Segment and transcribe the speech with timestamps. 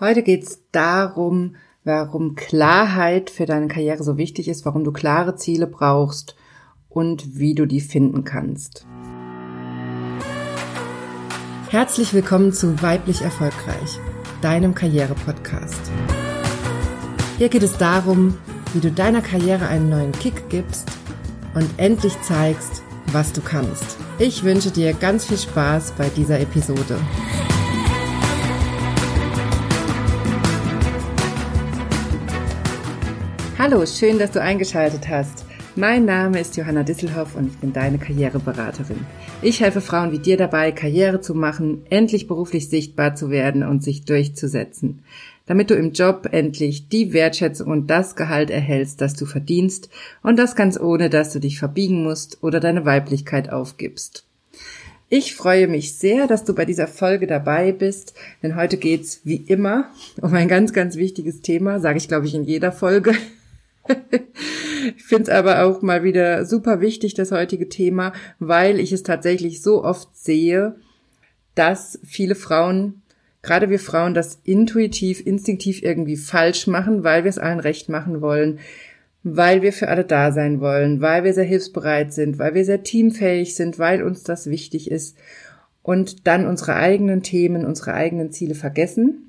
[0.00, 5.66] Heute geht's darum, warum Klarheit für deine Karriere so wichtig ist, warum du klare Ziele
[5.66, 6.36] brauchst
[6.88, 8.86] und wie du die finden kannst.
[11.68, 13.98] Herzlich willkommen zu Weiblich Erfolgreich,
[14.40, 15.90] deinem Karriere-Podcast.
[17.38, 18.38] Hier geht es darum,
[18.74, 20.88] wie du deiner Karriere einen neuen Kick gibst
[21.54, 23.96] und endlich zeigst, was du kannst.
[24.20, 27.00] Ich wünsche dir ganz viel Spaß bei dieser Episode.
[33.58, 35.44] Hallo, schön, dass du eingeschaltet hast.
[35.74, 39.04] Mein Name ist Johanna Disselhoff und ich bin deine Karriereberaterin.
[39.42, 43.82] Ich helfe Frauen wie dir dabei, Karriere zu machen, endlich beruflich sichtbar zu werden und
[43.82, 45.02] sich durchzusetzen,
[45.46, 49.90] damit du im Job endlich die Wertschätzung und das Gehalt erhältst, das du verdienst
[50.22, 54.24] und das ganz ohne, dass du dich verbiegen musst oder deine Weiblichkeit aufgibst.
[55.08, 59.36] Ich freue mich sehr, dass du bei dieser Folge dabei bist, denn heute geht's wie
[59.36, 63.14] immer um ein ganz, ganz wichtiges Thema, sage ich glaube ich in jeder Folge,
[64.96, 69.02] ich finde es aber auch mal wieder super wichtig, das heutige Thema, weil ich es
[69.02, 70.76] tatsächlich so oft sehe,
[71.54, 73.02] dass viele Frauen,
[73.42, 78.20] gerade wir Frauen, das intuitiv, instinktiv irgendwie falsch machen, weil wir es allen recht machen
[78.20, 78.60] wollen,
[79.24, 82.82] weil wir für alle da sein wollen, weil wir sehr hilfsbereit sind, weil wir sehr
[82.82, 85.16] teamfähig sind, weil uns das wichtig ist
[85.82, 89.27] und dann unsere eigenen Themen, unsere eigenen Ziele vergessen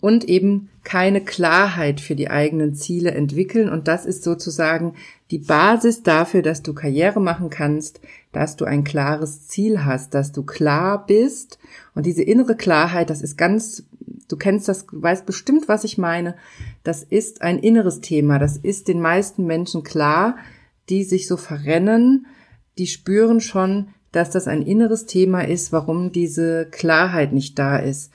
[0.00, 3.68] und eben keine Klarheit für die eigenen Ziele entwickeln.
[3.68, 4.94] Und das ist sozusagen
[5.30, 8.00] die Basis dafür, dass du Karriere machen kannst,
[8.32, 11.58] dass du ein klares Ziel hast, dass du klar bist.
[11.94, 13.84] Und diese innere Klarheit, das ist ganz,
[14.28, 16.34] du kennst das, weißt bestimmt, was ich meine.
[16.82, 18.38] Das ist ein inneres Thema.
[18.38, 20.36] Das ist den meisten Menschen klar,
[20.88, 22.26] die sich so verrennen.
[22.78, 28.10] Die spüren schon, dass das ein inneres Thema ist, warum diese Klarheit nicht da ist.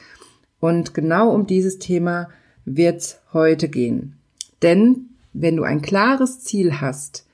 [0.63, 2.29] Und genau um dieses Thema
[2.63, 4.15] wird's heute gehen.
[4.61, 7.27] Denn wenn du ein klares Ziel hast,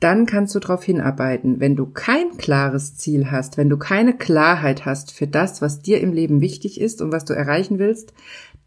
[0.00, 1.60] dann kannst du darauf hinarbeiten.
[1.60, 6.00] Wenn du kein klares Ziel hast, wenn du keine Klarheit hast für das, was dir
[6.00, 8.14] im Leben wichtig ist und was du erreichen willst,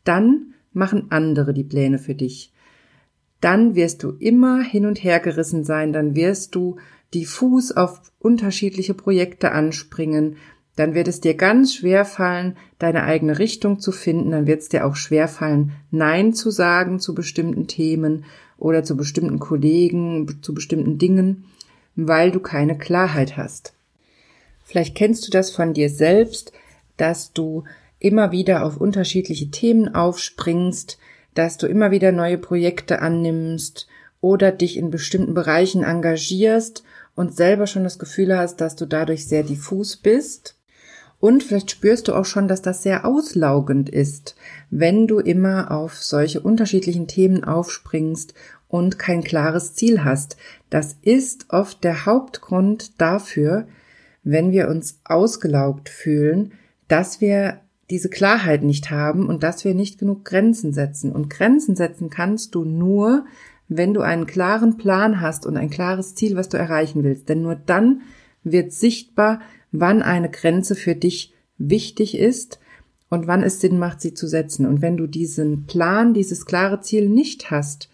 [0.03, 2.53] dann machen andere die Pläne für dich.
[3.41, 6.75] Dann wirst du immer hin und her gerissen sein, dann wirst du
[7.16, 10.35] diffus auf unterschiedliche Projekte anspringen,
[10.78, 14.70] dann wird es dir ganz schwer fallen, deine eigene Richtung zu finden, dann wird es
[14.70, 18.26] dir auch schwer fallen, Nein zu sagen zu bestimmten Themen
[18.60, 21.46] oder zu bestimmten Kollegen, zu bestimmten Dingen,
[21.96, 23.74] weil du keine Klarheit hast.
[24.64, 26.52] Vielleicht kennst du das von dir selbst,
[26.96, 27.64] dass du
[27.98, 31.00] immer wieder auf unterschiedliche Themen aufspringst,
[31.34, 33.88] dass du immer wieder neue Projekte annimmst
[34.22, 36.84] oder dich in bestimmten Bereichen engagierst
[37.16, 40.56] und selber schon das Gefühl hast, dass du dadurch sehr diffus bist
[41.19, 44.35] und vielleicht spürst du auch schon, dass das sehr auslaugend ist,
[44.69, 48.33] wenn du immer auf solche unterschiedlichen Themen aufspringst
[48.67, 50.38] und kein klares Ziel hast.
[50.69, 53.67] Das ist oft der Hauptgrund dafür,
[54.23, 56.51] wenn wir uns ausgelaugt fühlen,
[56.88, 61.11] dass wir diese Klarheit nicht haben und dass wir nicht genug Grenzen setzen.
[61.11, 63.25] Und Grenzen setzen kannst du nur,
[63.69, 67.29] wenn du einen klaren Plan hast und ein klares Ziel, was du erreichen willst.
[67.29, 68.01] Denn nur dann
[68.44, 69.39] wird sichtbar,
[69.72, 72.59] wann eine Grenze für dich wichtig ist
[73.09, 74.66] und wann es Sinn macht, sie zu setzen.
[74.66, 77.89] Und wenn du diesen Plan, dieses klare Ziel nicht hast,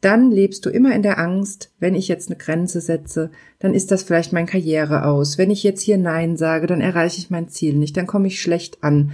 [0.00, 3.90] dann lebst du immer in der Angst, wenn ich jetzt eine Grenze setze, dann ist
[3.90, 5.36] das vielleicht mein Karriere aus.
[5.36, 8.40] Wenn ich jetzt hier Nein sage, dann erreiche ich mein Ziel nicht, dann komme ich
[8.40, 9.12] schlecht an.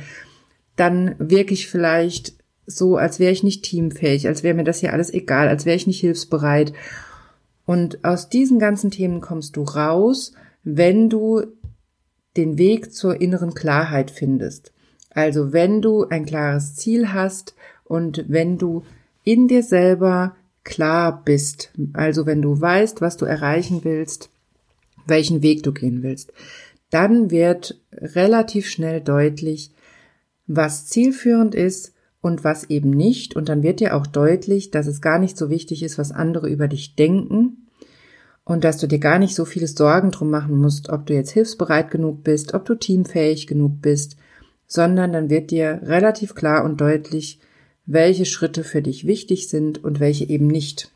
[0.76, 2.34] Dann wirke ich vielleicht
[2.66, 5.76] so, als wäre ich nicht teamfähig, als wäre mir das hier alles egal, als wäre
[5.76, 6.72] ich nicht hilfsbereit.
[7.64, 10.32] Und aus diesen ganzen Themen kommst du raus,
[10.62, 11.42] wenn du
[12.36, 14.72] den Weg zur inneren Klarheit findest.
[15.10, 17.54] Also wenn du ein klares Ziel hast
[17.84, 18.84] und wenn du
[19.24, 24.30] in dir selber klar bist, also wenn du weißt, was du erreichen willst,
[25.06, 26.32] welchen Weg du gehen willst,
[26.90, 29.72] dann wird relativ schnell deutlich,
[30.46, 33.36] was zielführend ist und was eben nicht.
[33.36, 36.48] Und dann wird dir auch deutlich, dass es gar nicht so wichtig ist, was andere
[36.48, 37.65] über dich denken,
[38.46, 41.32] und dass du dir gar nicht so viele Sorgen drum machen musst, ob du jetzt
[41.32, 44.16] hilfsbereit genug bist, ob du teamfähig genug bist,
[44.68, 47.40] sondern dann wird dir relativ klar und deutlich,
[47.86, 50.92] welche Schritte für dich wichtig sind und welche eben nicht.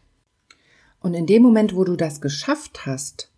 [1.01, 3.33] Und in dem Moment, wo du das geschafft hast,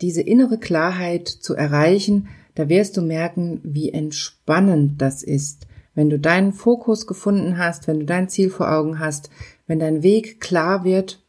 [0.00, 6.18] diese innere Klarheit zu erreichen, da wirst du merken, wie entspannend das ist, wenn du
[6.18, 9.28] deinen Fokus gefunden hast, wenn du dein Ziel vor Augen hast,
[9.66, 11.22] wenn dein Weg klar wird,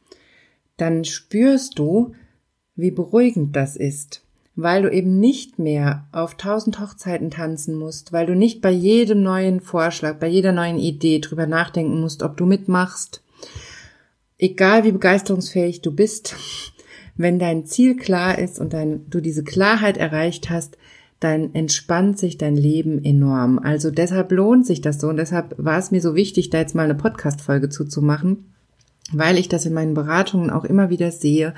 [0.77, 2.13] dann spürst du,
[2.75, 4.23] wie beruhigend das ist.
[4.55, 9.23] weil du eben nicht mehr auf tausend Hochzeiten tanzen musst, weil du nicht bei jedem
[9.23, 13.23] neuen Vorschlag, bei jeder neuen Idee drüber nachdenken musst, ob du mitmachst.
[14.37, 16.35] Egal wie begeisterungsfähig du bist,
[17.15, 20.77] wenn dein Ziel klar ist und dein, du diese Klarheit erreicht hast,
[21.21, 23.59] dann entspannt sich dein Leben enorm.
[23.59, 26.75] Also deshalb lohnt sich das so und deshalb war es mir so wichtig, da jetzt
[26.75, 28.51] mal eine Podcast-Folge zuzumachen,
[29.13, 31.53] weil ich das in meinen Beratungen auch immer wieder sehe,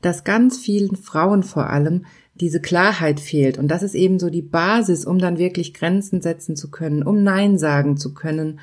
[0.00, 2.04] dass ganz vielen Frauen vor allem
[2.34, 3.58] diese Klarheit fehlt.
[3.58, 7.22] Und das ist eben so die Basis, um dann wirklich Grenzen setzen zu können, um
[7.22, 8.60] Nein sagen zu können,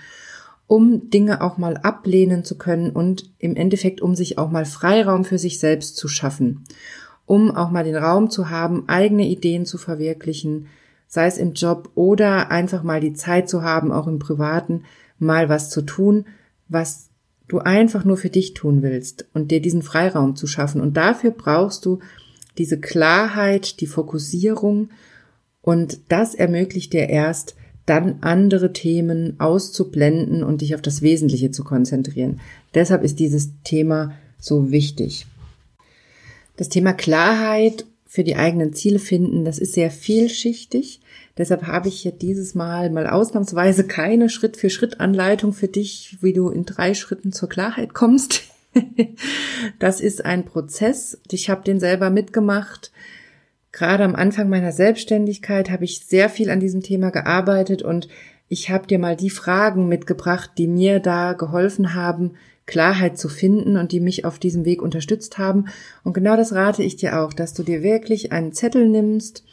[0.67, 5.25] um Dinge auch mal ablehnen zu können und im Endeffekt, um sich auch mal Freiraum
[5.25, 6.63] für sich selbst zu schaffen,
[7.25, 10.67] um auch mal den Raum zu haben, eigene Ideen zu verwirklichen,
[11.07, 14.83] sei es im Job oder einfach mal die Zeit zu haben, auch im Privaten,
[15.19, 16.25] mal was zu tun,
[16.67, 17.09] was
[17.47, 20.81] du einfach nur für dich tun willst und dir diesen Freiraum zu schaffen.
[20.81, 21.99] Und dafür brauchst du
[22.57, 24.89] diese Klarheit, die Fokussierung
[25.61, 27.55] und das ermöglicht dir erst,
[27.85, 32.39] dann andere Themen auszublenden und dich auf das Wesentliche zu konzentrieren.
[32.73, 35.27] Deshalb ist dieses Thema so wichtig.
[36.57, 41.01] Das Thema Klarheit für die eigenen Ziele finden, das ist sehr vielschichtig.
[41.37, 46.63] Deshalb habe ich hier dieses Mal mal ausnahmsweise keine Schritt-für-Schritt-Anleitung für dich, wie du in
[46.63, 48.43] drei Schritten zur Klarheit kommst.
[49.79, 51.19] das ist ein Prozess.
[51.29, 52.93] Ich habe den selber mitgemacht.
[53.73, 58.07] Gerade am Anfang meiner Selbstständigkeit habe ich sehr viel an diesem Thema gearbeitet und
[58.47, 62.35] ich habe dir mal die Fragen mitgebracht, die mir da geholfen haben,
[62.65, 65.65] Klarheit zu finden und die mich auf diesem Weg unterstützt haben.
[66.03, 69.43] Und genau das rate ich dir auch, dass du dir wirklich einen Zettel nimmst,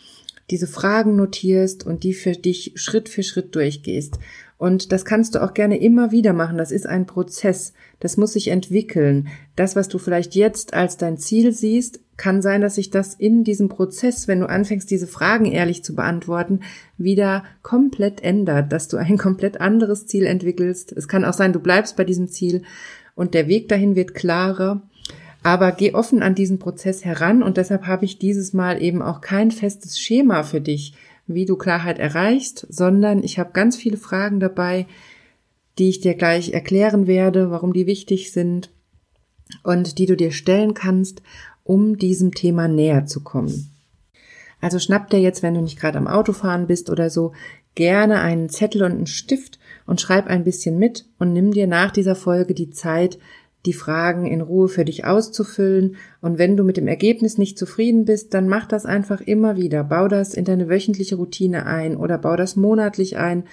[0.50, 4.19] diese Fragen notierst und die für dich Schritt für Schritt durchgehst.
[4.59, 6.56] Und das kannst du auch gerne immer wieder machen.
[6.56, 7.73] Das ist ein Prozess.
[7.99, 9.26] Das muss sich entwickeln.
[9.56, 13.43] Das, was du vielleicht jetzt als dein Ziel siehst, kann sein, dass sich das in
[13.43, 16.61] diesem Prozess, wenn du anfängst, diese Fragen ehrlich zu beantworten,
[16.97, 20.93] wieder komplett ändert, dass du ein komplett anderes Ziel entwickelst.
[20.93, 22.62] Es kann auch sein, du bleibst bei diesem Ziel
[23.14, 24.82] und der Weg dahin wird klarer.
[25.43, 29.20] Aber geh offen an diesen Prozess heran und deshalb habe ich dieses Mal eben auch
[29.20, 30.94] kein festes Schema für dich,
[31.26, 34.87] wie du Klarheit erreichst, sondern ich habe ganz viele Fragen dabei,
[35.79, 38.70] die ich dir gleich erklären werde, warum die wichtig sind
[39.62, 41.23] und die du dir stellen kannst,
[41.65, 43.70] um diesem Thema näher zu kommen.
[44.61, 47.32] Also schnapp dir jetzt, wenn du nicht gerade am Autofahren bist oder so,
[47.75, 49.58] gerne einen Zettel und einen Stift
[49.93, 53.19] und schreib ein bisschen mit und nimm dir nach dieser Folge die Zeit,
[53.67, 55.97] die Fragen in Ruhe für dich auszufüllen.
[56.23, 59.85] Und wenn du mit dem Ergebnis nicht zufrieden bist, dann mach das einfach immer wieder.
[59.85, 63.44] Bau das in deine wöchentliche Routine ein oder bau das monatlich ein.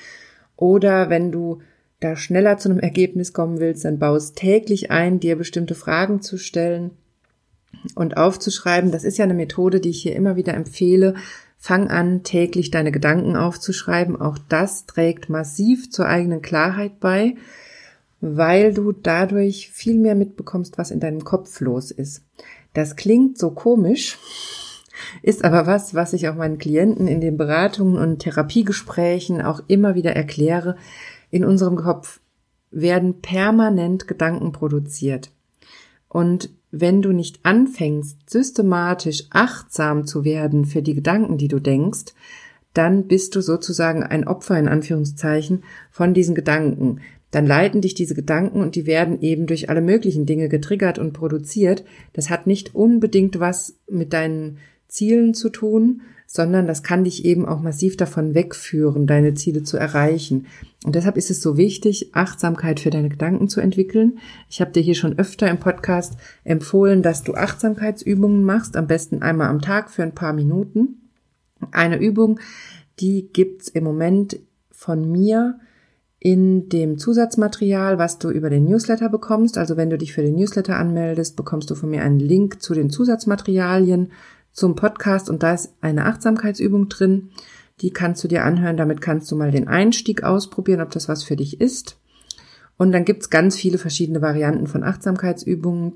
[0.56, 1.60] Oder wenn du
[2.00, 6.22] da schneller zu einem Ergebnis kommen willst, dann bau es täglich ein, dir bestimmte Fragen
[6.22, 6.92] zu stellen
[7.96, 8.94] und aufzuschreiben.
[8.94, 11.16] Das ist ja eine Methode, die ich hier immer wieder empfehle.
[11.60, 14.20] Fang an, täglich deine Gedanken aufzuschreiben.
[14.20, 17.36] Auch das trägt massiv zur eigenen Klarheit bei
[18.22, 22.24] weil du dadurch viel mehr mitbekommst, was in deinem Kopf los ist.
[22.74, 24.18] Das klingt so komisch,
[25.22, 29.96] ist aber was, was ich auch meinen Klienten in den Beratungen und Therapiegesprächen auch immer
[29.96, 30.76] wieder erkläre.
[31.32, 32.20] In unserem Kopf
[32.72, 35.32] werden permanent Gedanken produziert.
[36.08, 42.14] Und wenn du nicht anfängst, systematisch achtsam zu werden für die Gedanken, die du denkst,
[42.74, 47.02] dann bist du sozusagen ein Opfer in Anführungszeichen von diesen Gedanken
[47.32, 51.14] dann leiten dich diese Gedanken und die werden eben durch alle möglichen Dinge getriggert und
[51.14, 51.84] produziert.
[52.14, 54.58] Das hat nicht unbedingt was mit deinen
[54.88, 59.78] Zielen zu tun, sondern das kann dich eben auch massiv davon wegführen, deine Ziele zu
[59.78, 60.46] erreichen.
[60.86, 64.20] Und deshalb ist es so wichtig, Achtsamkeit für deine Gedanken zu entwickeln.
[64.48, 69.24] Ich habe dir hier schon öfter im Podcast empfohlen, dass du Achtsamkeitsübungen machst, am besten
[69.24, 71.10] einmal am Tag für ein paar Minuten.
[71.72, 72.40] Eine Übung,
[73.00, 75.60] die gibt's im Moment von mir
[76.20, 79.58] in dem Zusatzmaterial, was du über den Newsletter bekommst.
[79.58, 82.76] Also wenn du dich für den Newsletter anmeldest, bekommst du von mir einen Link zu
[82.76, 84.12] den Zusatzmaterialien
[84.52, 87.30] zum Podcast und da ist eine Achtsamkeitsübung drin.
[87.82, 88.78] Die kannst du dir anhören.
[88.78, 91.98] Damit kannst du mal den Einstieg ausprobieren, ob das was für dich ist.
[92.78, 95.94] Und dann gibt's ganz viele verschiedene Varianten von Achtsamkeitsübungen,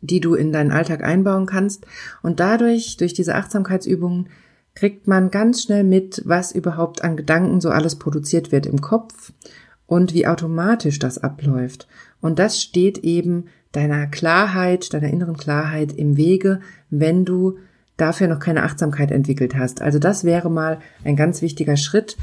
[0.00, 1.86] die du in deinen Alltag einbauen kannst.
[2.22, 4.28] Und dadurch, durch diese Achtsamkeitsübungen,
[4.74, 9.32] kriegt man ganz schnell mit, was überhaupt an Gedanken so alles produziert wird im Kopf
[9.86, 11.88] und wie automatisch das abläuft.
[12.20, 16.60] Und das steht eben deiner Klarheit, deiner inneren Klarheit im Wege,
[16.90, 17.58] wenn du
[17.96, 19.82] dafür noch keine Achtsamkeit entwickelt hast.
[19.82, 22.16] Also das wäre mal ein ganz wichtiger Schritt,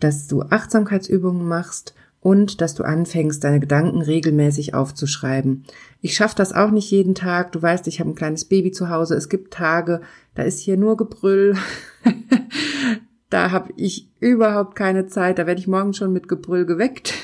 [0.00, 5.64] dass du Achtsamkeitsübungen machst und dass du anfängst, deine Gedanken regelmäßig aufzuschreiben.
[6.00, 7.52] Ich schaffe das auch nicht jeden Tag.
[7.52, 9.14] Du weißt, ich habe ein kleines Baby zu Hause.
[9.14, 10.00] Es gibt Tage,
[10.34, 11.56] da ist hier nur Gebrüll.
[13.30, 15.38] da habe ich überhaupt keine Zeit.
[15.38, 17.14] Da werde ich morgen schon mit Gebrüll geweckt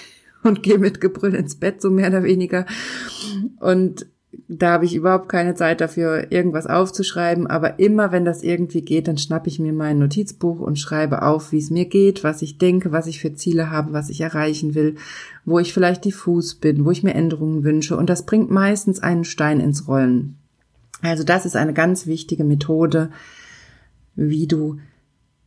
[0.45, 2.67] und gehe mit Gebrüll ins Bett, so mehr oder weniger.
[3.61, 4.07] Und
[4.49, 7.47] da habe ich überhaupt keine Zeit dafür, irgendwas aufzuschreiben.
[7.47, 11.53] Aber immer, wenn das irgendwie geht, dann schnappe ich mir mein Notizbuch und schreibe auf,
[11.53, 14.75] wie es mir geht, was ich denke, was ich für Ziele habe, was ich erreichen
[14.75, 14.97] will,
[15.45, 17.97] wo ich vielleicht diffus bin, wo ich mir Änderungen wünsche.
[17.97, 20.37] Und das bringt meistens einen Stein ins Rollen.
[21.03, 23.11] Also das ist eine ganz wichtige Methode,
[24.15, 24.79] wie du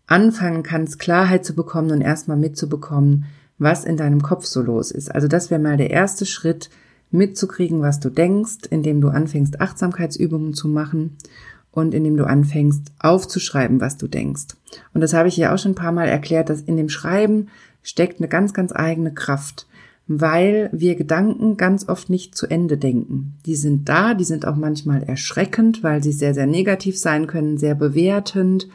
[0.05, 3.25] anfangen kannst, Klarheit zu bekommen und erstmal mitzubekommen,
[3.57, 5.13] was in deinem Kopf so los ist.
[5.13, 6.69] Also das wäre mal der erste Schritt,
[7.11, 11.17] mitzukriegen, was du denkst, indem du anfängst, Achtsamkeitsübungen zu machen
[11.71, 14.55] und indem du anfängst, aufzuschreiben, was du denkst.
[14.93, 17.47] Und das habe ich ja auch schon ein paar Mal erklärt, dass in dem Schreiben
[17.83, 19.67] steckt eine ganz, ganz eigene Kraft,
[20.07, 23.35] weil wir Gedanken ganz oft nicht zu Ende denken.
[23.45, 27.57] Die sind da, die sind auch manchmal erschreckend, weil sie sehr, sehr negativ sein können,
[27.57, 28.67] sehr bewertend,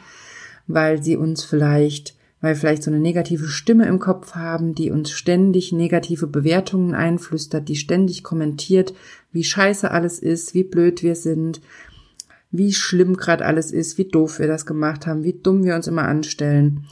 [0.67, 5.11] weil sie uns vielleicht weil vielleicht so eine negative Stimme im Kopf haben, die uns
[5.11, 8.93] ständig negative Bewertungen einflüstert, die ständig kommentiert,
[9.31, 11.61] wie scheiße alles ist, wie blöd wir sind,
[12.51, 15.87] wie schlimm gerade alles ist, wie doof wir das gemacht haben, wie dumm wir uns
[15.87, 16.85] immer anstellen.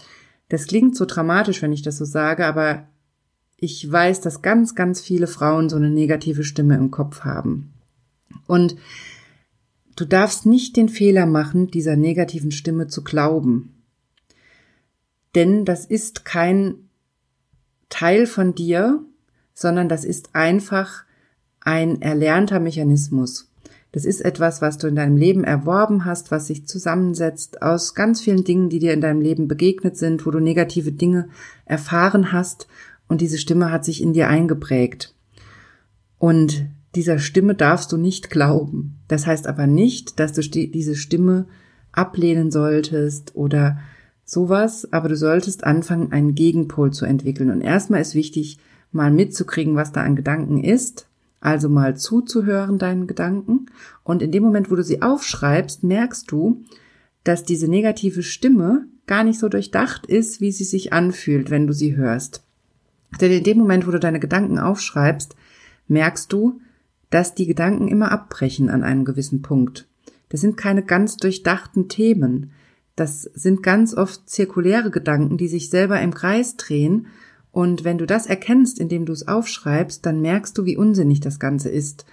[0.48, 2.88] Das klingt so dramatisch, wenn ich das so sage, aber
[3.58, 7.74] ich weiß, dass ganz, ganz viele Frauen so eine negative Stimme im Kopf haben.
[8.48, 8.77] Und
[9.98, 13.81] du darfst nicht den Fehler machen, dieser negativen Stimme zu glauben
[15.36, 16.90] denn das ist kein
[17.90, 19.04] Teil von dir,
[19.54, 21.04] sondern das ist einfach
[21.60, 23.52] ein erlernter Mechanismus.
[23.92, 28.22] Das ist etwas, was du in deinem Leben erworben hast, was sich zusammensetzt aus ganz
[28.22, 31.28] vielen Dingen, die dir in deinem Leben begegnet sind, wo du negative Dinge
[31.66, 32.68] erfahren hast
[33.10, 35.14] und diese Stimme hat sich in dir eingeprägt.
[36.18, 39.00] Und dieser Stimme darfst du nicht glauben.
[39.10, 41.48] Das heißt aber nicht, dass du diese Stimme
[41.92, 43.80] ablehnen solltest oder
[44.32, 47.52] sowas, aber du solltest anfangen, einen Gegenpol zu entwickeln.
[47.52, 48.60] Und erstmal ist wichtig,
[48.94, 51.10] mal mitzukriegen, was da an Gedanken ist,
[51.42, 53.66] also mal zuzuhören deinen Gedanken.
[54.06, 56.64] Und in dem Moment, wo du sie aufschreibst, merkst du,
[57.26, 61.74] dass diese negative Stimme gar nicht so durchdacht ist, wie sie sich anfühlt, wenn du
[61.74, 62.42] sie hörst.
[63.20, 65.36] Denn in dem Moment, wo du deine Gedanken aufschreibst,
[65.90, 66.62] merkst du,
[67.10, 69.90] dass die Gedanken immer abbrechen an einem gewissen Punkt.
[70.30, 72.52] Das sind keine ganz durchdachten Themen.
[72.96, 77.08] Das sind ganz oft zirkuläre Gedanken, die sich selber im Kreis drehen.
[77.52, 81.40] Und wenn du das erkennst, indem du es aufschreibst, dann merkst du, wie unsinnig das
[81.40, 82.06] Ganze ist.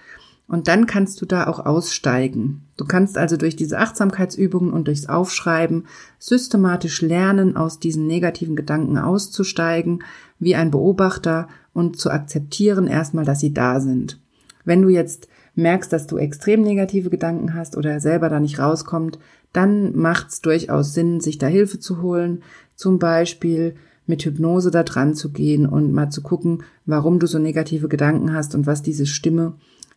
[0.47, 2.63] Und dann kannst du da auch aussteigen.
[2.75, 5.85] Du kannst also durch diese Achtsamkeitsübungen und durchs Aufschreiben
[6.17, 10.03] systematisch lernen, aus diesen negativen Gedanken auszusteigen,
[10.39, 14.19] wie ein Beobachter und zu akzeptieren erstmal, dass sie da sind.
[14.65, 19.19] Wenn du jetzt merkst, dass du extrem negative Gedanken hast oder selber da nicht rauskommt,
[19.53, 22.43] dann macht es durchaus Sinn, sich da Hilfe zu holen,
[22.75, 23.75] zum Beispiel
[24.05, 28.33] mit Hypnose da dran zu gehen und mal zu gucken, warum du so negative Gedanken
[28.33, 29.55] hast und was diese Stimme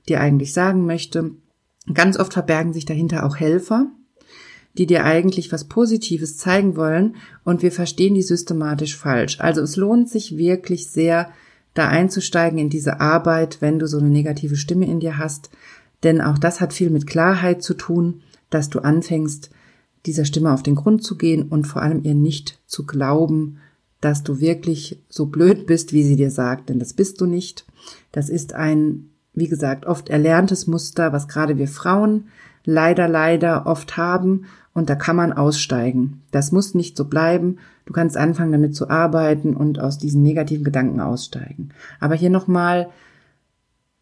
[0.09, 1.33] dir eigentlich sagen möchte.
[1.93, 3.87] Ganz oft verbergen sich dahinter auch Helfer,
[4.77, 9.41] die dir eigentlich was Positives zeigen wollen und wir verstehen die systematisch falsch.
[9.41, 11.31] Also es lohnt sich wirklich sehr,
[11.75, 15.51] da einzusteigen in diese Arbeit, wenn du so eine negative Stimme in dir hast,
[16.03, 18.23] denn auch das hat viel mit Klarheit zu tun
[18.55, 19.51] dass du anfängst,
[20.07, 23.59] dieser Stimme auf den Grund zu gehen und vor allem ihr nicht zu glauben,
[24.01, 27.65] dass du wirklich so blöd bist, wie sie dir sagt, denn das bist du nicht.
[28.11, 32.29] Das ist ein, wie gesagt, oft erlerntes Muster, was gerade wir Frauen
[32.65, 36.23] leider, leider oft haben und da kann man aussteigen.
[36.31, 37.59] Das muss nicht so bleiben.
[37.85, 41.71] Du kannst anfangen, damit zu arbeiten und aus diesen negativen Gedanken aussteigen.
[42.01, 42.89] Aber hier nochmal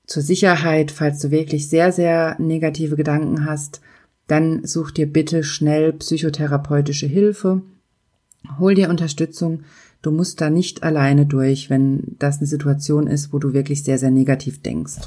[0.07, 3.80] zur Sicherheit, falls du wirklich sehr, sehr negative Gedanken hast,
[4.31, 7.63] dann such dir bitte schnell psychotherapeutische Hilfe.
[8.59, 9.61] Hol dir Unterstützung.
[10.03, 13.99] Du musst da nicht alleine durch, wenn das eine Situation ist, wo du wirklich sehr,
[13.99, 14.99] sehr negativ denkst.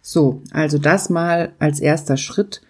[0.00, 2.62] So, also das mal als erster Schritt,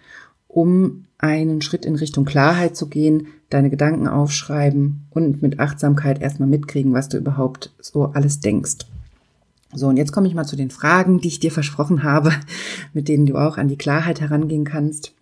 [0.47, 6.49] um einen Schritt in Richtung Klarheit zu gehen, deine Gedanken aufschreiben und mit Achtsamkeit erstmal
[6.49, 8.85] mitkriegen, was du überhaupt so alles denkst.
[9.73, 12.31] So, und jetzt komme ich mal zu den Fragen, die ich dir versprochen habe,
[12.93, 15.14] mit denen du auch an die Klarheit herangehen kannst.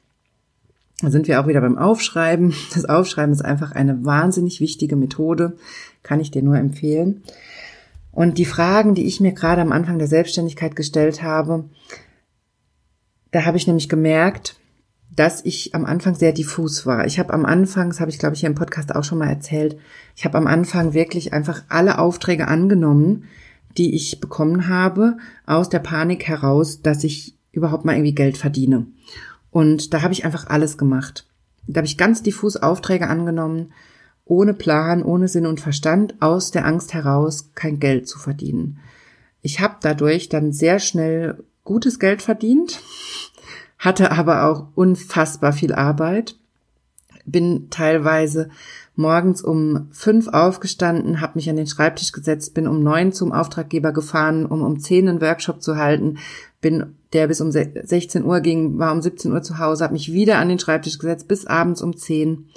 [1.04, 2.54] Da sind wir auch wieder beim Aufschreiben.
[2.74, 5.58] Das Aufschreiben ist einfach eine wahnsinnig wichtige Methode,
[6.02, 7.24] kann ich dir nur empfehlen.
[8.14, 11.66] Und die Fragen, die ich mir gerade am Anfang der Selbstständigkeit gestellt habe,
[13.32, 14.56] da habe ich nämlich gemerkt,
[15.14, 17.06] dass ich am Anfang sehr diffus war.
[17.06, 19.30] Ich habe am Anfang, das habe ich glaube ich hier im Podcast auch schon mal
[19.30, 19.78] erzählt,
[20.16, 23.26] ich habe am Anfang wirklich einfach alle Aufträge angenommen,
[23.78, 28.88] die ich bekommen habe, aus der Panik heraus, dass ich überhaupt mal irgendwie Geld verdiene.
[29.54, 31.28] Und da habe ich einfach alles gemacht.
[31.68, 33.72] Da habe ich ganz diffus Aufträge angenommen,
[34.26, 38.80] ohne Plan, ohne Sinn und Verstand, aus der Angst heraus, kein Geld zu verdienen.
[39.44, 42.82] Ich habe dadurch dann sehr schnell gutes Geld verdient,
[43.78, 46.36] hatte aber auch unfassbar viel Arbeit,
[47.26, 48.50] bin teilweise
[48.96, 53.92] morgens um fünf aufgestanden, habe mich an den Schreibtisch gesetzt, bin um neun zum Auftraggeber
[53.92, 56.18] gefahren, um um zehn einen Workshop zu halten,
[56.60, 60.12] bin der bis um 16 Uhr ging, war um 17 Uhr zu Hause, habe mich
[60.12, 62.50] wieder an den Schreibtisch gesetzt bis abends um zehn,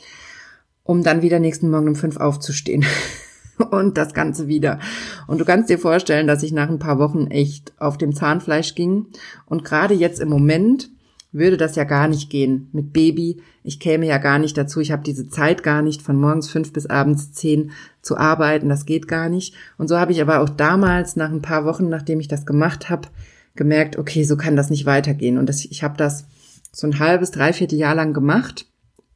[0.82, 2.84] um dann wieder nächsten Morgen um fünf aufzustehen.
[3.70, 4.78] Und das Ganze wieder.
[5.26, 8.74] Und du kannst dir vorstellen, dass ich nach ein paar Wochen echt auf dem Zahnfleisch
[8.74, 9.06] ging.
[9.46, 10.90] Und gerade jetzt im Moment
[11.32, 13.42] würde das ja gar nicht gehen mit Baby.
[13.62, 14.80] Ich käme ja gar nicht dazu.
[14.80, 17.72] Ich habe diese Zeit gar nicht, von morgens fünf bis abends zehn
[18.02, 18.68] zu arbeiten.
[18.68, 19.54] Das geht gar nicht.
[19.78, 22.90] Und so habe ich aber auch damals, nach ein paar Wochen, nachdem ich das gemacht
[22.90, 23.08] habe,
[23.56, 25.38] gemerkt, okay, so kann das nicht weitergehen.
[25.38, 26.26] Und das, ich habe das
[26.72, 28.66] so ein halbes, dreiviertel Jahr lang gemacht.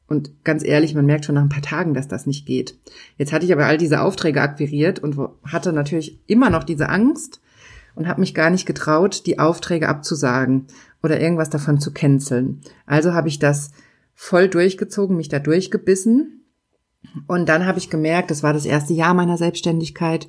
[0.07, 2.77] Und ganz ehrlich, man merkt schon nach ein paar Tagen, dass das nicht geht.
[3.17, 7.39] Jetzt hatte ich aber all diese Aufträge akquiriert und hatte natürlich immer noch diese Angst
[7.95, 10.67] und habe mich gar nicht getraut, die Aufträge abzusagen
[11.03, 12.61] oder irgendwas davon zu canceln.
[12.85, 13.71] Also habe ich das
[14.13, 16.45] voll durchgezogen, mich da durchgebissen.
[17.27, 20.27] Und dann habe ich gemerkt, das war das erste Jahr meiner Selbstständigkeit,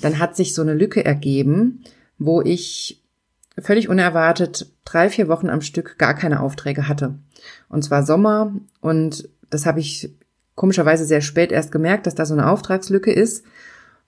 [0.00, 1.82] dann hat sich so eine Lücke ergeben,
[2.18, 3.02] wo ich
[3.60, 7.18] völlig unerwartet drei, vier Wochen am Stück gar keine Aufträge hatte.
[7.68, 8.52] Und zwar Sommer.
[8.80, 10.14] Und das habe ich
[10.54, 13.44] komischerweise sehr spät erst gemerkt, dass da so eine Auftragslücke ist.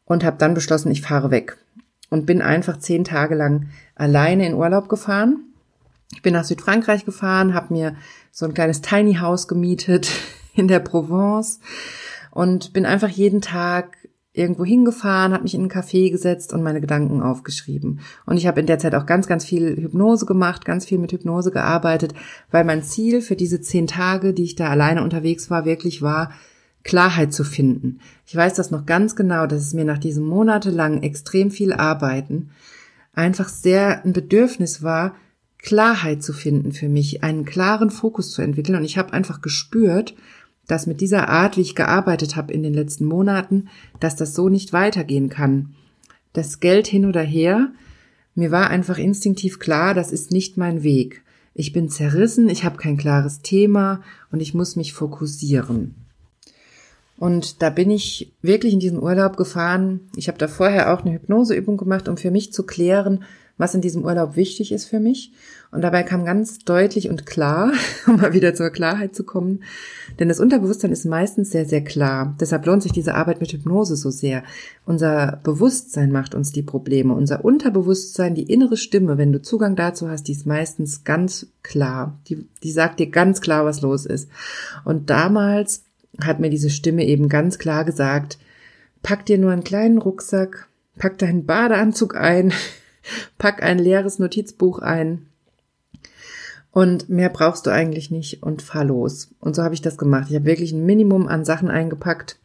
[0.04, 1.57] Und habe dann beschlossen, ich fahre weg.
[2.09, 5.45] Und bin einfach zehn Tage lang alleine in Urlaub gefahren.
[6.12, 7.95] Ich bin nach Südfrankreich gefahren, habe mir
[8.33, 10.11] so ein kleines Tiny House gemietet
[10.54, 11.61] in der Provence.
[12.33, 13.97] Und bin einfach jeden Tag
[14.33, 18.01] irgendwo hingefahren, habe mich in einen Café gesetzt und meine Gedanken aufgeschrieben.
[18.27, 21.13] Und ich habe in der Zeit auch ganz, ganz viel Hypnose gemacht, ganz viel mit
[21.13, 22.15] Hypnose gearbeitet,
[22.51, 26.33] weil mein Ziel für diese zehn Tage, die ich da alleine unterwegs war, wirklich war,
[26.85, 27.99] Klarheit zu finden.
[28.25, 32.51] Ich weiß das noch ganz genau, dass es mir nach diesem monatelang extrem viel Arbeiten
[33.13, 35.15] einfach sehr ein Bedürfnis war,
[35.59, 38.76] Klarheit zu finden für mich, einen klaren Fokus zu entwickeln.
[38.76, 40.15] Und ich habe einfach gespürt,
[40.71, 44.49] dass mit dieser Art, wie ich gearbeitet habe in den letzten Monaten, dass das so
[44.49, 45.75] nicht weitergehen kann.
[46.33, 47.73] Das Geld hin oder her,
[48.37, 51.23] mir war einfach instinktiv klar, das ist nicht mein Weg.
[51.54, 55.97] Ich bin zerrissen, ich habe kein klares Thema und ich muss mich fokussieren.
[57.19, 60.09] Und da bin ich wirklich in diesen Urlaub gefahren.
[60.17, 63.25] Ich habe da vorher auch eine Hypnoseübung gemacht, um für mich zu klären,
[63.59, 65.33] was in diesem Urlaub wichtig ist für mich.
[65.73, 67.73] Und dabei kam ganz deutlich und klar,
[68.06, 69.63] um mal wieder zur Klarheit zu kommen,
[70.19, 72.37] denn das Unterbewusstsein ist meistens sehr, sehr klar.
[72.41, 74.43] Deshalb lohnt sich diese Arbeit mit Hypnose so sehr.
[74.85, 77.15] Unser Bewusstsein macht uns die Probleme.
[77.15, 82.19] Unser Unterbewusstsein, die innere Stimme, wenn du Zugang dazu hast, die ist meistens ganz klar.
[82.26, 84.28] Die, die sagt dir ganz klar, was los ist.
[84.85, 85.85] Und damals
[86.21, 88.39] hat mir diese Stimme eben ganz klar gesagt,
[89.02, 92.52] pack dir nur einen kleinen Rucksack, pack deinen Badeanzug ein,
[93.39, 95.29] pack ein leeres Notizbuch ein
[96.73, 99.30] und mehr brauchst du eigentlich nicht und fahr los.
[99.41, 100.26] Und so habe ich das gemacht.
[100.28, 102.39] Ich habe wirklich ein Minimum an Sachen eingepackt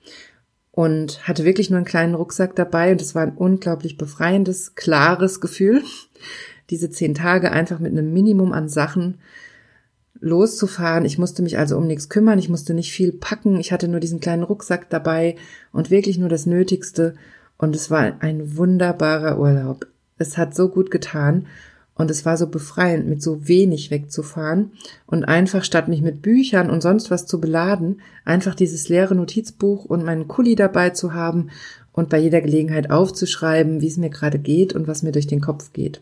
[0.72, 5.42] und hatte wirklich nur einen kleinen Rucksack dabei und es war ein unglaublich befreiendes, klares
[5.42, 5.84] Gefühl,
[6.70, 9.20] diese zehn Tage einfach mit einem Minimum an Sachen
[10.20, 11.06] loszufahren.
[11.06, 14.00] Ich musste mich also um nichts kümmern, ich musste nicht viel packen, ich hatte nur
[14.00, 15.36] diesen kleinen Rucksack dabei
[15.72, 17.16] und wirklich nur das Nötigste
[17.58, 21.48] und es war ein wunderbarer Urlaub es hat so gut getan
[21.98, 24.72] und es war so befreiend, mit so wenig wegzufahren
[25.08, 29.86] und einfach statt mich mit Büchern und sonst was zu beladen, einfach dieses leere Notizbuch
[29.86, 31.50] und meinen Kuli dabei zu haben
[31.94, 35.42] und bei jeder Gelegenheit aufzuschreiben, wie es mir gerade geht und was mir durch den
[35.42, 36.02] Kopf geht.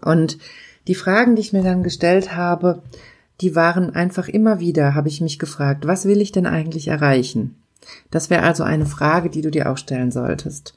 [0.00, 0.38] Und
[0.86, 2.82] die Fragen, die ich mir dann gestellt habe,
[3.42, 7.56] die waren einfach immer wieder, habe ich mich gefragt, was will ich denn eigentlich erreichen?
[8.10, 10.74] Das wäre also eine Frage, die du dir auch stellen solltest.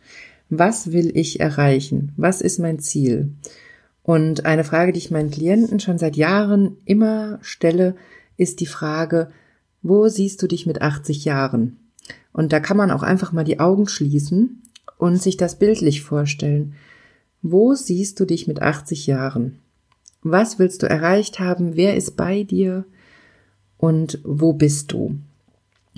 [0.49, 2.11] Was will ich erreichen?
[2.17, 3.31] Was ist mein Ziel?
[4.03, 7.95] Und eine Frage, die ich meinen Klienten schon seit Jahren immer stelle,
[8.37, 9.31] ist die Frage,
[9.83, 11.77] wo siehst du dich mit 80 Jahren?
[12.33, 14.63] Und da kann man auch einfach mal die Augen schließen
[14.97, 16.73] und sich das bildlich vorstellen.
[17.41, 19.59] Wo siehst du dich mit 80 Jahren?
[20.23, 21.75] Was willst du erreicht haben?
[21.75, 22.85] Wer ist bei dir?
[23.77, 25.17] Und wo bist du?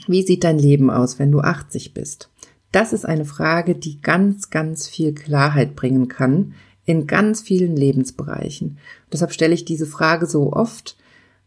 [0.07, 2.29] Wie sieht dein Leben aus, wenn du 80 bist?
[2.71, 6.53] Das ist eine Frage, die ganz, ganz viel Klarheit bringen kann
[6.85, 8.77] in ganz vielen Lebensbereichen.
[9.11, 10.97] deshalb stelle ich diese Frage so oft,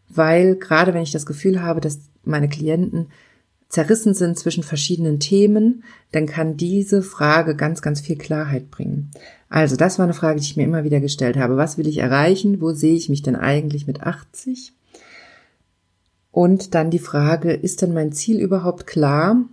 [0.08, 3.08] weil gerade wenn ich das Gefühl habe, dass meine Klienten
[3.68, 9.10] zerrissen sind zwischen verschiedenen Themen, dann kann diese Frage ganz, ganz viel Klarheit bringen.
[9.48, 11.56] Also, das war eine Frage, die ich mir immer wieder gestellt habe.
[11.56, 12.60] Was will ich erreichen?
[12.60, 14.72] Wo sehe ich mich denn eigentlich mit 80?
[16.30, 19.44] Und dann die Frage, ist denn mein Ziel überhaupt klar?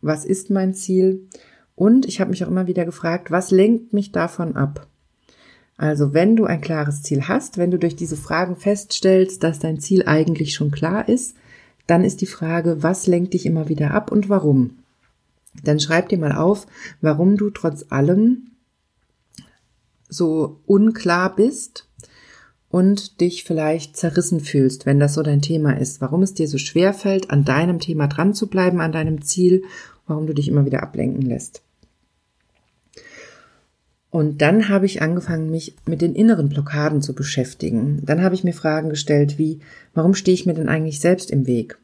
[0.00, 1.28] Was ist mein Ziel?
[1.74, 4.86] Und ich habe mich auch immer wieder gefragt, was lenkt mich davon ab?
[5.76, 9.78] Also wenn du ein klares Ziel hast, wenn du durch diese Fragen feststellst, dass dein
[9.78, 11.36] Ziel eigentlich schon klar ist,
[11.86, 14.78] dann ist die Frage, was lenkt dich immer wieder ab und warum?
[15.62, 16.66] Dann schreib dir mal auf,
[17.00, 18.50] warum du trotz allem
[20.08, 21.88] so unklar bist
[22.68, 26.00] und dich vielleicht zerrissen fühlst, wenn das so dein Thema ist.
[26.00, 29.62] Warum es dir so schwer fällt, an deinem Thema dran zu bleiben, an deinem Ziel,
[30.06, 31.62] warum du dich immer wieder ablenken lässt.
[34.16, 38.00] Und dann habe ich angefangen, mich mit den inneren Blockaden zu beschäftigen.
[38.02, 39.60] Dann habe ich mir Fragen gestellt wie,
[39.92, 41.76] warum stehe ich mir denn eigentlich selbst im Weg?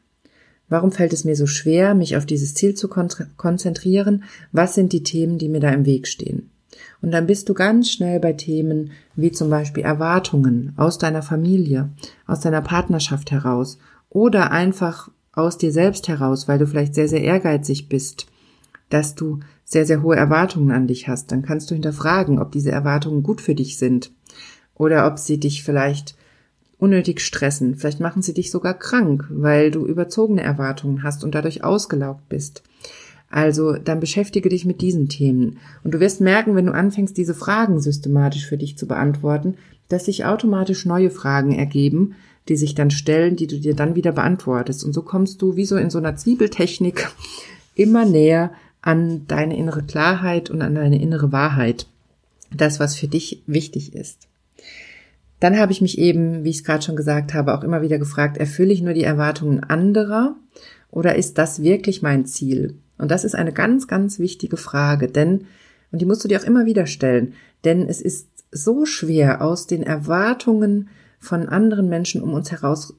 [0.67, 4.23] Warum fällt es mir so schwer, mich auf dieses Ziel zu konzentrieren?
[4.51, 6.49] Was sind die Themen, die mir da im Weg stehen?
[7.03, 11.91] Und dann bist du ganz schnell bei Themen wie zum Beispiel Erwartungen aus deiner Familie,
[12.25, 13.77] aus deiner Partnerschaft heraus
[14.09, 18.25] oder einfach aus dir selbst heraus, weil du vielleicht sehr, sehr ehrgeizig bist,
[18.93, 21.31] dass du sehr, sehr hohe Erwartungen an dich hast.
[21.31, 24.11] Dann kannst du hinterfragen, ob diese Erwartungen gut für dich sind
[24.75, 26.15] oder ob sie dich vielleicht
[26.77, 27.75] unnötig stressen.
[27.75, 32.61] Vielleicht machen sie dich sogar krank, weil du überzogene Erwartungen hast und dadurch ausgelaugt bist.
[33.29, 35.57] Also dann beschäftige dich mit diesen Themen.
[35.83, 39.55] Und du wirst merken, wenn du anfängst, diese Fragen systematisch für dich zu beantworten,
[39.89, 42.13] dass sich automatisch neue Fragen ergeben,
[42.47, 44.83] die sich dann stellen, die du dir dann wieder beantwortest.
[44.83, 47.09] Und so kommst du wie so in so einer Zwiebeltechnik
[47.75, 48.51] immer näher
[48.83, 51.87] an deine innere Klarheit und an deine innere Wahrheit.
[52.51, 54.27] Das, was für dich wichtig ist.
[55.39, 57.97] Dann habe ich mich eben, wie ich es gerade schon gesagt habe, auch immer wieder
[57.97, 60.35] gefragt, erfülle ich nur die Erwartungen anderer
[60.91, 62.75] oder ist das wirklich mein Ziel?
[62.97, 65.45] Und das ist eine ganz, ganz wichtige Frage, denn,
[65.91, 69.65] und die musst du dir auch immer wieder stellen, denn es ist so schwer, aus
[69.65, 72.93] den Erwartungen von anderen Menschen um uns heraus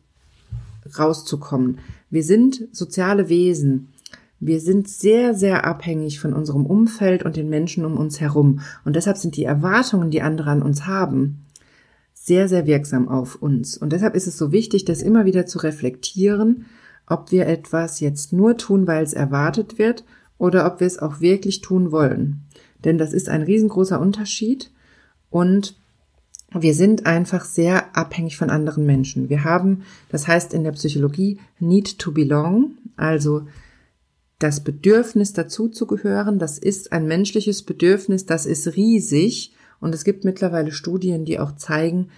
[0.99, 1.79] rauszukommen.
[2.11, 3.89] Wir sind soziale Wesen.
[4.45, 8.61] Wir sind sehr, sehr abhängig von unserem Umfeld und den Menschen um uns herum.
[8.85, 11.45] Und deshalb sind die Erwartungen, die andere an uns haben,
[12.13, 13.77] sehr, sehr wirksam auf uns.
[13.77, 16.67] Und deshalb ist es so wichtig, das immer wieder zu reflektieren
[17.07, 20.05] ob wir etwas jetzt nur tun, weil es erwartet wird,
[20.37, 22.43] oder ob wir es auch wirklich tun wollen.
[22.85, 24.71] Denn das ist ein riesengroßer Unterschied
[25.31, 25.77] und
[26.53, 29.29] wir sind einfach sehr abhängig von anderen Menschen.
[29.29, 33.47] Wir haben, das heißt in der Psychologie, need to belong, also
[34.39, 40.05] das Bedürfnis dazu zu gehören, das ist ein menschliches Bedürfnis, das ist riesig und es
[40.05, 42.09] gibt mittlerweile Studien, die auch zeigen,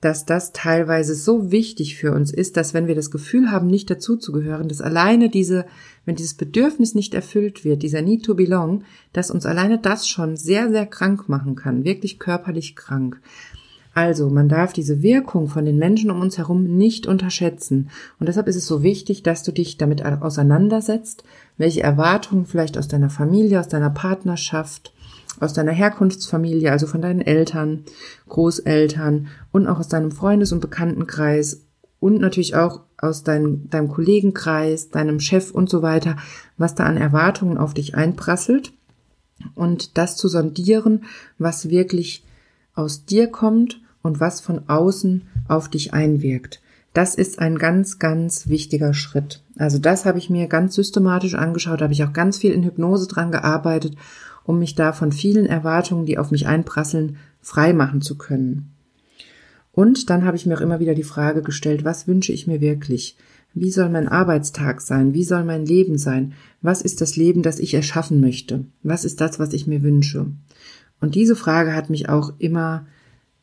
[0.00, 3.90] dass das teilweise so wichtig für uns ist, dass wenn wir das Gefühl haben, nicht
[3.90, 5.66] dazuzugehören, dass alleine diese,
[6.06, 10.36] wenn dieses Bedürfnis nicht erfüllt wird, dieser Need to belong, dass uns alleine das schon
[10.36, 13.20] sehr, sehr krank machen kann, wirklich körperlich krank.
[13.92, 17.90] Also, man darf diese Wirkung von den Menschen um uns herum nicht unterschätzen.
[18.20, 21.24] Und deshalb ist es so wichtig, dass du dich damit auseinandersetzt,
[21.60, 24.94] welche Erwartungen vielleicht aus deiner Familie, aus deiner Partnerschaft,
[25.40, 27.84] aus deiner Herkunftsfamilie, also von deinen Eltern,
[28.30, 31.60] Großeltern und auch aus deinem Freundes- und Bekanntenkreis
[32.00, 36.16] und natürlich auch aus deinem, deinem Kollegenkreis, deinem Chef und so weiter,
[36.56, 38.72] was da an Erwartungen auf dich einprasselt
[39.54, 41.04] und das zu sondieren,
[41.36, 42.24] was wirklich
[42.74, 46.62] aus dir kommt und was von außen auf dich einwirkt.
[46.94, 49.42] Das ist ein ganz, ganz wichtiger Schritt.
[49.60, 53.06] Also das habe ich mir ganz systematisch angeschaut, habe ich auch ganz viel in Hypnose
[53.06, 53.96] dran gearbeitet
[54.44, 58.72] um mich da von vielen Erwartungen, die auf mich einprasseln, frei machen zu können.
[59.72, 62.60] Und dann habe ich mir auch immer wieder die Frage gestellt, was wünsche ich mir
[62.60, 63.16] wirklich?
[63.54, 65.14] Wie soll mein Arbeitstag sein?
[65.14, 66.34] Wie soll mein Leben sein?
[66.62, 68.64] Was ist das Leben, das ich erschaffen möchte?
[68.82, 70.26] Was ist das, was ich mir wünsche?
[71.00, 72.86] Und diese Frage hat mich auch immer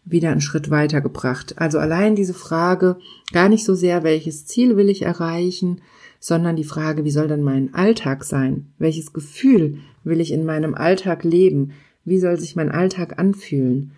[0.06, 1.58] wieder einen Schritt weitergebracht.
[1.58, 2.98] Also allein diese Frage,
[3.32, 5.82] gar nicht so sehr, welches Ziel will ich erreichen,
[6.20, 8.68] sondern die Frage, wie soll denn mein Alltag sein?
[8.78, 11.72] Welches Gefühl will ich in meinem Alltag leben?
[12.06, 13.92] Wie soll sich mein Alltag anfühlen?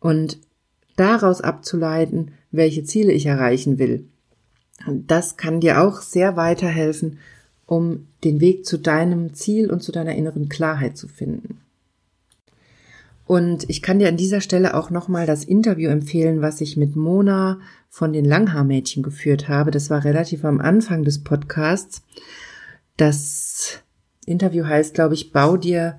[0.00, 0.38] Und
[0.96, 4.06] daraus abzuleiten, welche Ziele ich erreichen will.
[4.86, 7.18] Das kann dir auch sehr weiterhelfen,
[7.66, 11.60] um den Weg zu deinem Ziel und zu deiner inneren Klarheit zu finden.
[13.32, 16.96] Und ich kann dir an dieser Stelle auch nochmal das Interview empfehlen, was ich mit
[16.96, 19.70] Mona von den Langhaarmädchen geführt habe.
[19.70, 22.02] Das war relativ am Anfang des Podcasts.
[22.98, 23.80] Das
[24.26, 25.96] Interview heißt, glaube ich, bau dir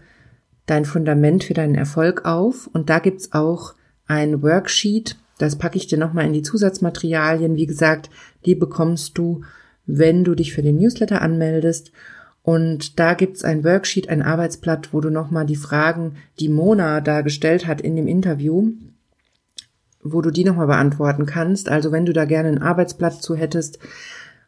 [0.68, 2.70] dein Fundament für deinen Erfolg auf.
[2.72, 3.74] Und da gibt's auch
[4.06, 5.18] ein Worksheet.
[5.40, 7.56] Das packe ich dir nochmal in die Zusatzmaterialien.
[7.56, 8.12] Wie gesagt,
[8.46, 9.42] die bekommst du
[9.86, 11.92] wenn du dich für den Newsletter anmeldest.
[12.44, 17.22] Und da gibt's ein Worksheet, ein Arbeitsblatt, wo du nochmal die Fragen, die Mona da
[17.22, 18.74] gestellt hat in dem Interview,
[20.04, 21.70] wo du die nochmal beantworten kannst.
[21.70, 23.80] Also wenn du da gerne ein Arbeitsblatt zu hättest.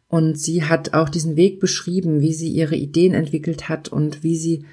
[0.09, 4.35] Und sie hat auch diesen Weg beschrieben, wie sie ihre Ideen entwickelt hat und wie
[4.35, 4.65] sie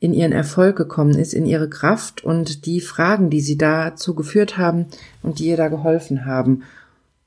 [0.00, 4.56] in ihren Erfolg gekommen ist, in ihre Kraft und die Fragen, die sie dazu geführt
[4.56, 4.86] haben
[5.22, 6.62] und die ihr da geholfen haben.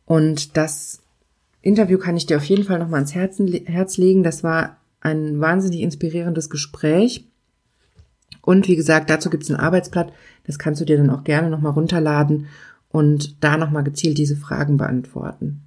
[0.05, 0.99] Und das
[1.61, 4.23] Interview kann ich dir auf jeden Fall nochmal ans Herz legen.
[4.23, 7.27] Das war ein wahnsinnig inspirierendes Gespräch.
[8.41, 10.11] Und wie gesagt, dazu gibt es ein Arbeitsblatt.
[10.45, 12.47] Das kannst du dir dann auch gerne nochmal runterladen
[12.89, 15.61] und da nochmal gezielt diese Fragen beantworten.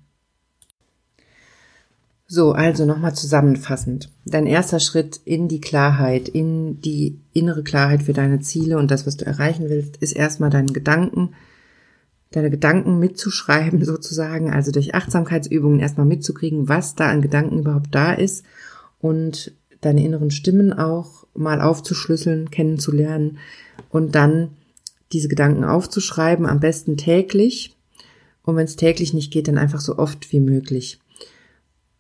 [2.29, 4.11] So, also nochmal zusammenfassend.
[4.25, 9.07] Dein erster Schritt in die Klarheit, in die innere Klarheit für deine Ziele und das,
[9.07, 11.35] was du erreichen willst, ist erstmal deinen Gedanken,
[12.33, 18.13] deine Gedanken mitzuschreiben sozusagen, also durch Achtsamkeitsübungen erstmal mitzukriegen, was da an Gedanken überhaupt da
[18.13, 18.45] ist
[19.01, 23.39] und deine inneren Stimmen auch mal aufzuschlüsseln, kennenzulernen
[23.91, 24.51] und dann
[25.13, 27.77] diese Gedanken aufzuschreiben, am besten täglich.
[28.43, 31.01] Und wenn es täglich nicht geht, dann einfach so oft wie möglich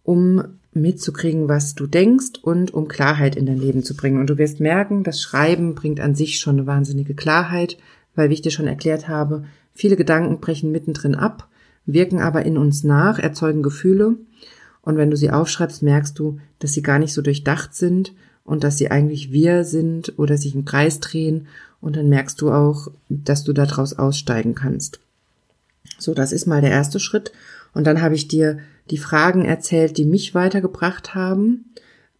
[0.02, 4.20] um mitzukriegen, was du denkst und um Klarheit in dein Leben zu bringen.
[4.20, 7.76] Und du wirst merken, das Schreiben bringt an sich schon eine wahnsinnige Klarheit,
[8.14, 11.48] weil, wie ich dir schon erklärt habe, viele Gedanken brechen mittendrin ab,
[11.87, 14.16] wirken aber in uns nach, erzeugen Gefühle.
[14.87, 18.62] Und wenn du sie aufschreibst, merkst du, dass sie gar nicht so durchdacht sind und
[18.62, 21.49] dass sie eigentlich wir sind oder sich im Kreis drehen.
[21.81, 25.01] Und dann merkst du auch, dass du daraus aussteigen kannst.
[25.99, 27.33] So, das ist mal der erste Schritt.
[27.75, 31.64] Und dann habe ich dir die Fragen erzählt, die mich weitergebracht haben.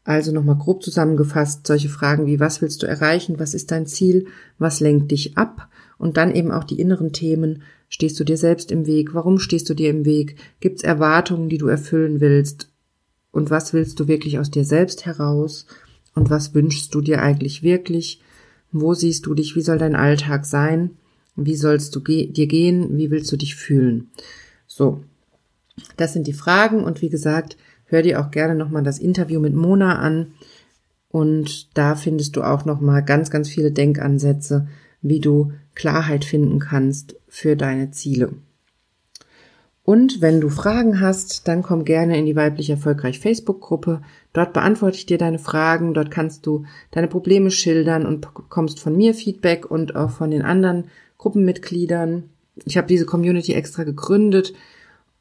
[0.03, 3.39] Also nochmal grob zusammengefasst, solche Fragen wie, was willst du erreichen?
[3.39, 4.27] Was ist dein Ziel?
[4.59, 5.69] Was lenkt dich ab?
[5.99, 7.63] Und dann eben auch die inneren Themen.
[7.89, 9.15] Stehst du dir selbst im Weg?
[9.15, 10.37] Warum stehst du dir im Weg?
[10.61, 12.71] Gibt es Erwartungen, die du erfüllen willst?
[13.31, 15.67] Und was willst du wirklich aus dir selbst heraus?
[16.15, 18.21] Und was wünschst du dir eigentlich wirklich?
[18.73, 19.57] Wo siehst du dich?
[19.57, 20.91] Wie soll dein Alltag sein?
[21.37, 22.97] Wie sollst du ge dir gehen?
[22.97, 24.11] Wie willst du dich fühlen?
[24.67, 25.05] So,
[25.97, 29.55] das sind die Fragen und wie gesagt, hör dir auch gerne nochmal das Interview mit
[29.55, 30.33] Mona an
[31.09, 34.69] und da findest du auch nochmal ganz, ganz viele Denkansätze,
[35.03, 38.33] wie du Klarheit finden kannst für deine Ziele.
[39.85, 44.03] Und wenn du Fragen hast, dann komm gerne in die weiblich erfolgreich Facebook-Gruppe.
[44.33, 45.95] Dort beantworte ich dir deine Fragen.
[45.95, 50.43] Dort kannst du deine Probleme schildern und bekommst von mir Feedback und auch von den
[50.43, 50.87] anderen
[51.19, 52.25] Gruppenmitgliedern.
[52.65, 54.55] Ich habe diese Community extra gegründet,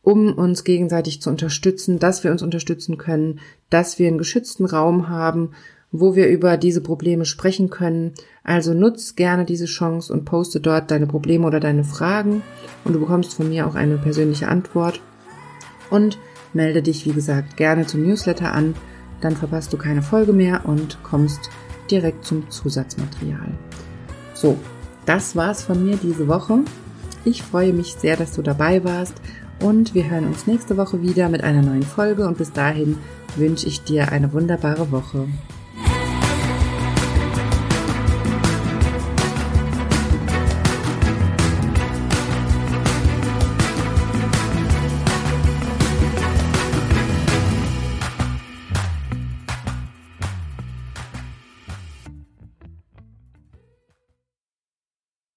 [0.02, 5.10] um uns gegenseitig zu unterstützen, dass wir uns unterstützen können, dass wir einen geschützten Raum
[5.10, 5.52] haben,
[6.00, 8.14] wo wir über diese Probleme sprechen können.
[8.44, 12.42] Also nutz gerne diese Chance und poste dort deine Probleme oder deine Fragen
[12.84, 15.02] und du bekommst von mir auch eine persönliche Antwort.
[15.90, 16.18] Und
[16.54, 18.76] melde dich, wie gesagt, gerne zum Newsletter an,
[19.22, 21.50] dann verpasst du keine Folge mehr und kommst
[21.90, 23.54] direkt zum Zusatzmaterial.
[24.34, 24.58] So,
[25.06, 26.60] das war's von mir diese Woche.
[27.24, 29.16] Ich freue mich sehr, dass du dabei warst
[29.60, 32.98] und wir hören uns nächste Woche wieder mit einer neuen Folge und bis dahin
[33.36, 35.28] wünsche ich dir eine wunderbare Woche.